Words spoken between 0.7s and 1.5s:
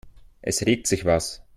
sich was.